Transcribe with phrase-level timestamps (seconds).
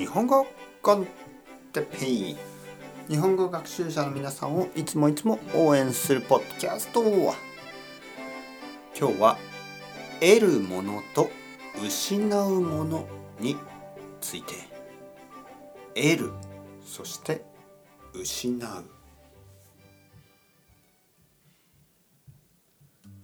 [0.00, 0.46] 日本語
[0.80, 1.06] コン
[1.74, 2.36] テペイ
[3.06, 7.34] 日本語学習者の皆さんをいつもいつも応援するポッドキャスト今
[8.94, 9.36] 日は
[10.18, 11.28] 得るものと
[11.84, 13.06] 失うもの
[13.40, 13.58] に
[14.22, 14.54] ついて。
[15.94, 16.32] 得る
[16.82, 17.44] そして
[18.14, 18.84] 失う。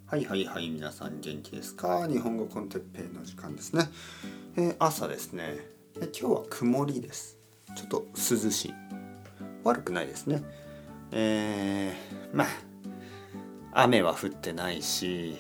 [0.05, 2.07] はいはいはい皆さん元気ですか？
[2.07, 3.89] 日本語コンテッペイの時間ですね、
[4.59, 5.75] えー、朝ですね。
[5.99, 7.39] 今日は曇りです。
[7.75, 8.75] ちょっと涼しい。
[9.65, 10.43] 悪くないですね。
[11.11, 12.45] えー、ま
[13.73, 15.37] あ雨は降ってないし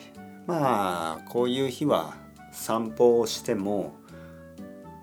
[0.46, 2.14] まあこういう日は
[2.52, 3.96] 散歩をしても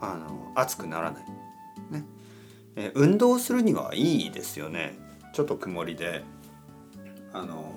[0.02, 1.24] あの暑くならない。
[1.92, 2.04] ね、
[2.76, 4.98] えー、運動するにはいいですよね。
[5.34, 6.24] ちょっと曇りで
[7.32, 7.72] あの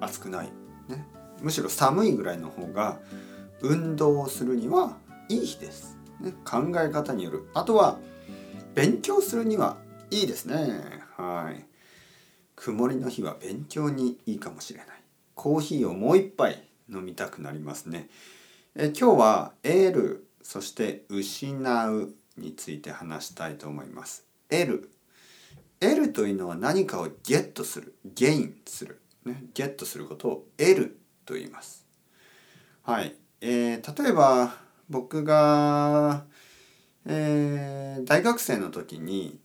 [0.00, 0.46] 暑くない。
[0.88, 1.06] ね。
[1.42, 3.00] むしろ寒いぐらいの方が
[3.60, 4.96] 運動をするには
[5.28, 5.97] いい日です。
[6.20, 7.48] ね、考え方による。
[7.54, 7.98] あとは
[8.74, 9.76] 勉強するには
[10.10, 11.02] いいですね。
[11.16, 11.64] はい。
[12.56, 14.86] 曇りの日は勉強にいいかもしれない。
[15.34, 18.08] コーヒーをもう一杯飲みたくなりますね。
[18.74, 24.24] え今日は得るそして失うについて話したいと思います。
[24.48, 24.90] 得る。
[25.80, 31.86] 得るというのは何かをゲットする、ゲインする、ね、ゲットすることを得ると言います。
[32.82, 33.14] はい。
[33.40, 34.56] えー、例えば
[34.90, 36.24] 僕が、
[37.06, 39.38] えー、大学生の時に、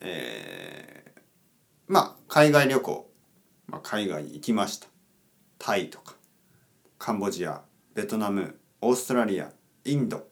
[0.00, 1.20] えー、
[1.86, 3.10] まあ海外旅行、
[3.66, 4.88] まあ、海外に行きました。
[5.58, 6.14] タイとか
[6.98, 7.62] カンボジア
[7.94, 9.50] ベトナムオーストラリア
[9.84, 10.28] インド、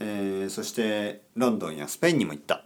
[0.00, 2.64] えー、そしてロンドンやスペインにも行った、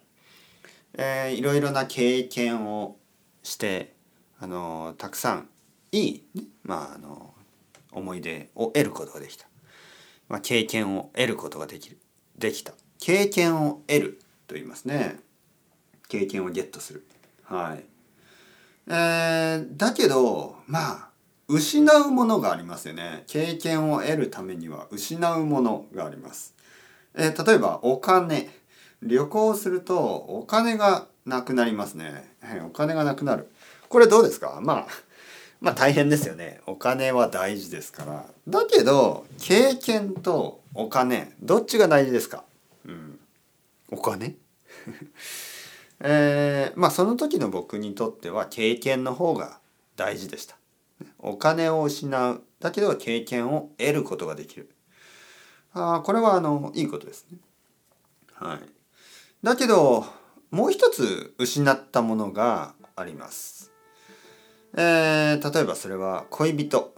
[0.94, 2.96] えー、いろいろな経験を
[3.42, 3.94] して
[4.38, 5.48] あのたくさん
[5.90, 6.22] いい、
[6.62, 7.34] まあ、あの
[7.90, 9.46] 思い出を得ることができた、
[10.28, 11.98] まあ、経験を得ることができる。
[12.36, 12.72] できた。
[13.00, 15.20] 経験を得ると言いますね。
[16.08, 17.06] 経験をゲットする。
[17.44, 17.84] はい。
[18.86, 21.08] えー、だけどまあ
[21.46, 23.24] 失うものがありますよね。
[23.26, 26.54] 経験を得るためには失うものがあります、
[27.14, 28.50] えー、例えばお金。
[29.00, 32.34] 旅行するとお金がなくなりますね、
[32.66, 33.48] お金がなくなる。
[33.88, 34.58] これどうですか？
[34.60, 34.86] まあ
[35.60, 36.60] まあ大変ですよね。
[36.66, 38.26] お金は大事ですから。
[38.46, 42.44] だけど経験とお金どっちが大事ですか、
[42.84, 43.18] うん、
[43.90, 44.36] お金？
[46.00, 49.58] えー、まあその時の僕にとっては経験の方が
[49.96, 50.56] 大事でした。
[51.18, 52.42] お金を失う。
[52.60, 54.70] だけど経験を得ることができる。
[55.72, 57.38] あこれはあのいいことですね。
[58.34, 58.60] はい。
[59.42, 60.04] だけど
[60.50, 63.70] もう一つ失ったものがあります
[64.76, 66.94] えー、例えばそれは恋人。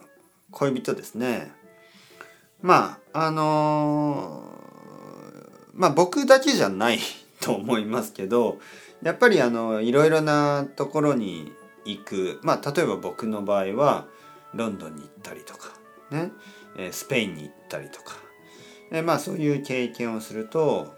[0.50, 1.53] 恋人ですね。
[2.62, 6.98] まああのー、まあ僕だけじゃない
[7.41, 8.58] と思いますけど
[9.03, 11.53] やっぱりあのいろいろなところに
[11.84, 12.41] 行く。
[12.42, 14.06] まあ例えば僕の場合は
[14.54, 15.72] ロンドンに行ったりとか
[16.10, 16.32] ね。
[16.92, 18.14] スペインに行ったりとか。
[18.91, 20.94] えまあそういう経験をすると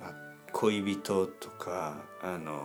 [0.53, 2.61] 恋人とかあの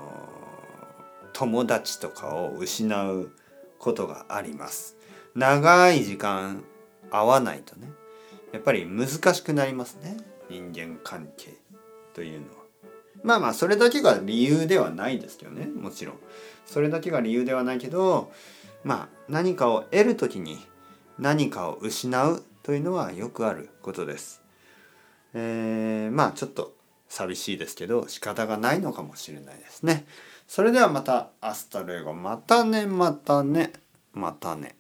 [1.34, 3.32] 友達とかを失う
[3.80, 4.98] ことがあります。
[5.36, 6.64] 長い時間
[7.12, 7.90] 会わないとね
[8.52, 10.18] やっぱり難しくなりますね。
[10.50, 11.54] 人間関係
[12.14, 12.54] というのは。
[13.24, 16.16] まあまあそれだけが理由ではないですけどねもちろん。
[16.66, 18.32] それだけが理由ではないけど
[18.84, 20.58] まあ何かを得る時に
[21.20, 24.42] 何かを失うというのはよくあることです。
[25.34, 26.77] えー、まあちょっと
[27.10, 30.06] 寂しいですけど仕方がないのかもしれないですね。
[30.48, 33.74] それではまた hasta luego またねまたね
[34.14, 34.76] またね。